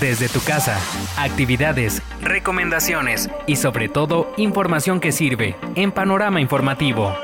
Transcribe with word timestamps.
desde 0.00 0.28
tu 0.28 0.40
casa, 0.40 0.78
actividades, 1.16 2.02
recomendaciones 2.20 3.30
y 3.46 3.56
sobre 3.56 3.88
todo 3.88 4.32
información 4.36 5.00
que 5.00 5.12
sirve 5.12 5.56
en 5.74 5.92
Panorama 5.92 6.40
Informativo. 6.40 7.14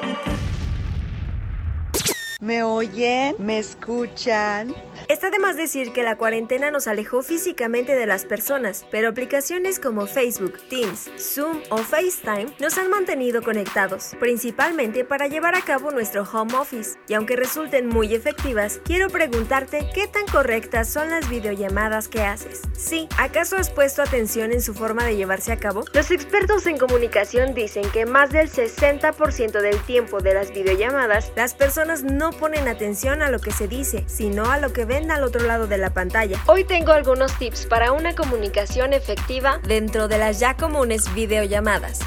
¿Me 2.43 2.65
oyen? 2.65 3.37
¿Me 3.39 3.61
escuchan? 3.61 4.75
Está 5.09 5.31
de 5.31 5.39
más 5.39 5.57
decir 5.57 5.93
que 5.93 6.03
la 6.03 6.17
cuarentena 6.17 6.73
nos 6.73 6.89
alejó 6.89 7.23
físicamente 7.23 7.95
de 7.95 8.05
las 8.05 8.25
personas, 8.25 8.85
pero 8.91 9.11
aplicaciones 9.11 9.79
como 9.79 10.09
Facebook, 10.09 10.59
Teams, 10.69 11.09
Zoom 11.21 11.61
o 11.71 11.79
FaceTime 11.79 12.53
nos 12.59 12.79
han 12.79 12.91
mantenido 12.91 13.43
conectados, 13.43 14.17
principalmente 14.19 15.05
para 15.05 15.29
llevar 15.29 15.55
a 15.55 15.63
cabo 15.63 15.93
nuestro 15.93 16.25
home 16.25 16.55
office. 16.55 16.99
Y 17.07 17.15
aunque 17.15 17.37
resulten 17.37 17.87
muy 17.87 18.13
efectivas, 18.13 18.81
quiero 18.85 19.09
preguntarte 19.09 19.89
qué 19.95 20.09
tan 20.09 20.27
correctas 20.27 20.89
son 20.89 21.11
las 21.11 21.29
videollamadas 21.29 22.09
que 22.09 22.23
haces. 22.23 22.63
Sí, 22.77 23.07
¿acaso 23.19 23.57
has 23.57 23.71
puesto 23.71 24.03
atención 24.03 24.51
en 24.51 24.63
su 24.63 24.75
forma 24.75 25.05
de 25.05 25.15
llevarse 25.15 25.53
a 25.53 25.61
cabo? 25.61 25.85
Los 25.93 26.11
expertos 26.11 26.67
en 26.67 26.77
comunicación 26.77 27.55
dicen 27.55 27.89
que 27.93 28.05
más 28.05 28.31
del 28.31 28.51
60% 28.51 29.61
del 29.61 29.81
tiempo 29.83 30.21
de 30.21 30.35
las 30.35 30.53
videollamadas, 30.53 31.31
las 31.37 31.55
personas 31.55 32.03
no 32.03 32.32
ponen 32.33 32.69
atención 32.69 33.23
a 33.23 33.31
lo 33.31 33.39
que 33.39 33.53
se 33.53 33.69
dice, 33.69 34.05
sino 34.07 34.51
a 34.51 34.59
lo 34.59 34.73
que 34.73 34.85
ven 34.85 35.11
al 35.11 35.25
otro 35.25 35.47
lado 35.47 35.67
de 35.67 35.79
la 35.79 35.91
pantalla. 35.91 36.43
Hoy 36.47 36.65
tengo 36.65 36.93
algunos 36.93 37.37
tips 37.39 37.67
para 37.67 37.93
una 37.93 38.15
comunicación 38.15 38.93
efectiva 38.93 39.61
dentro 39.67 40.09
de 40.09 40.19
las 40.19 40.41
ya 40.41 40.57
comunes 40.57 41.13
videollamadas. 41.15 42.01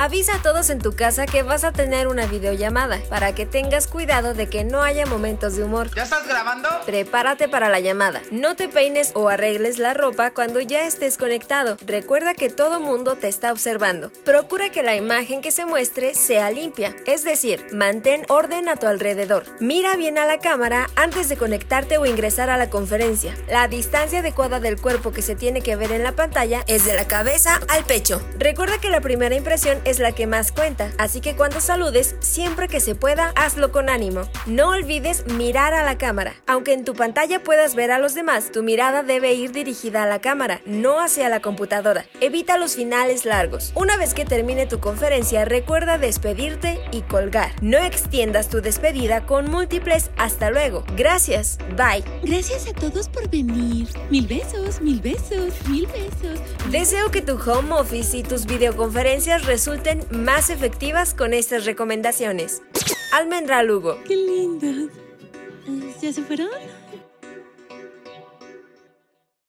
Avisa 0.00 0.36
a 0.36 0.42
todos 0.42 0.70
en 0.70 0.78
tu 0.78 0.96
casa 0.96 1.26
que 1.26 1.42
vas 1.42 1.62
a 1.62 1.72
tener 1.72 2.08
una 2.08 2.24
videollamada 2.24 2.98
para 3.10 3.34
que 3.34 3.44
tengas 3.44 3.86
cuidado 3.86 4.32
de 4.32 4.48
que 4.48 4.64
no 4.64 4.80
haya 4.80 5.04
momentos 5.04 5.56
de 5.56 5.62
humor. 5.62 5.94
¿Ya 5.94 6.04
estás 6.04 6.26
grabando? 6.26 6.70
Prepárate 6.86 7.50
para 7.50 7.68
la 7.68 7.80
llamada. 7.80 8.22
No 8.30 8.56
te 8.56 8.70
peines 8.70 9.12
o 9.14 9.28
arregles 9.28 9.76
la 9.76 9.92
ropa 9.92 10.30
cuando 10.30 10.58
ya 10.62 10.86
estés 10.86 11.18
conectado. 11.18 11.76
Recuerda 11.84 12.32
que 12.32 12.48
todo 12.48 12.80
mundo 12.80 13.16
te 13.16 13.28
está 13.28 13.52
observando. 13.52 14.10
Procura 14.24 14.70
que 14.70 14.82
la 14.82 14.96
imagen 14.96 15.42
que 15.42 15.50
se 15.50 15.66
muestre 15.66 16.14
sea 16.14 16.50
limpia, 16.50 16.96
es 17.04 17.22
decir, 17.22 17.66
mantén 17.70 18.24
orden 18.30 18.70
a 18.70 18.76
tu 18.76 18.86
alrededor. 18.86 19.44
Mira 19.60 19.96
bien 19.96 20.16
a 20.16 20.24
la 20.24 20.38
cámara 20.38 20.88
antes 20.96 21.28
de 21.28 21.36
conectarte 21.36 21.98
o 21.98 22.06
ingresar 22.06 22.48
a 22.48 22.56
la 22.56 22.70
conferencia. 22.70 23.34
La 23.50 23.68
distancia 23.68 24.20
adecuada 24.20 24.60
del 24.60 24.80
cuerpo 24.80 25.12
que 25.12 25.20
se 25.20 25.36
tiene 25.36 25.60
que 25.60 25.76
ver 25.76 25.92
en 25.92 26.04
la 26.04 26.12
pantalla 26.12 26.64
es 26.68 26.86
de 26.86 26.94
la 26.94 27.06
cabeza 27.06 27.60
al 27.68 27.84
pecho. 27.84 28.22
Recuerda 28.38 28.80
que 28.80 28.88
la 28.88 29.02
primera 29.02 29.34
impresión 29.34 29.78
es 29.89 29.89
la 29.98 30.12
que 30.12 30.26
más 30.26 30.52
cuenta, 30.52 30.92
así 30.98 31.20
que 31.20 31.36
cuando 31.36 31.60
saludes, 31.60 32.14
siempre 32.20 32.68
que 32.68 32.80
se 32.80 32.94
pueda, 32.94 33.32
hazlo 33.36 33.72
con 33.72 33.88
ánimo. 33.88 34.22
No 34.46 34.68
olvides 34.68 35.26
mirar 35.26 35.74
a 35.74 35.84
la 35.84 35.98
cámara. 35.98 36.34
Aunque 36.46 36.72
en 36.72 36.84
tu 36.84 36.94
pantalla 36.94 37.42
puedas 37.42 37.74
ver 37.74 37.90
a 37.90 37.98
los 37.98 38.14
demás, 38.14 38.52
tu 38.52 38.62
mirada 38.62 39.02
debe 39.02 39.32
ir 39.32 39.52
dirigida 39.52 40.04
a 40.04 40.06
la 40.06 40.20
cámara, 40.20 40.60
no 40.64 41.00
hacia 41.00 41.28
la 41.28 41.40
computadora. 41.40 42.06
Evita 42.20 42.56
los 42.56 42.76
finales 42.76 43.24
largos. 43.24 43.72
Una 43.74 43.96
vez 43.96 44.14
que 44.14 44.24
termine 44.24 44.66
tu 44.66 44.80
conferencia, 44.80 45.44
recuerda 45.44 45.98
despedirte 45.98 46.78
y 46.92 47.02
colgar. 47.02 47.50
No 47.60 47.78
extiendas 47.78 48.48
tu 48.48 48.60
despedida 48.60 49.26
con 49.26 49.50
múltiples 49.50 50.10
hasta 50.16 50.50
luego. 50.50 50.84
Gracias. 50.96 51.58
Bye. 51.76 52.04
Gracias 52.22 52.68
a 52.68 52.72
todos 52.72 53.08
por 53.08 53.28
venir. 53.28 53.88
Mil 54.10 54.26
besos, 54.26 54.80
mil 54.80 55.00
besos, 55.00 55.54
mil 55.68 55.86
besos. 55.86 56.40
Deseo 56.70 57.10
que 57.10 57.22
tu 57.22 57.38
home 57.38 57.72
office 57.72 58.16
y 58.16 58.22
tus 58.22 58.46
videoconferencias 58.46 59.46
resulten 59.46 59.79
más 60.10 60.50
efectivas 60.50 61.14
con 61.14 61.32
estas 61.32 61.64
recomendaciones. 61.64 62.62
Almendra 63.12 63.62
Lugo. 63.62 63.98
Qué 64.06 64.16
lindo. 64.16 64.92
¿Ya 66.00 66.12
se 66.12 66.22
fueron? 66.22 66.48